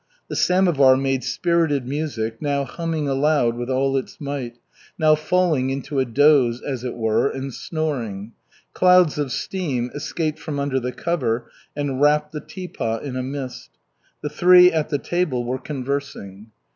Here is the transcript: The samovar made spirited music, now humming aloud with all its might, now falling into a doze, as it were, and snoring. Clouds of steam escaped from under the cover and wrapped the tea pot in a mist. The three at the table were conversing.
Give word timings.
The 0.29 0.35
samovar 0.35 0.97
made 0.97 1.23
spirited 1.23 1.87
music, 1.87 2.41
now 2.41 2.63
humming 2.63 3.07
aloud 3.07 3.55
with 3.55 3.69
all 3.69 3.95
its 3.97 4.19
might, 4.19 4.57
now 4.97 5.13
falling 5.13 5.69
into 5.69 5.99
a 5.99 6.05
doze, 6.05 6.59
as 6.59 6.83
it 6.83 6.95
were, 6.95 7.29
and 7.29 7.53
snoring. 7.53 8.31
Clouds 8.73 9.19
of 9.19 9.31
steam 9.31 9.91
escaped 9.93 10.39
from 10.39 10.59
under 10.59 10.79
the 10.79 10.91
cover 10.91 11.51
and 11.75 12.01
wrapped 12.01 12.31
the 12.31 12.41
tea 12.41 12.67
pot 12.67 13.03
in 13.03 13.15
a 13.15 13.21
mist. 13.21 13.69
The 14.23 14.29
three 14.29 14.71
at 14.71 14.89
the 14.89 14.97
table 14.97 15.45
were 15.45 15.59
conversing. 15.59 16.47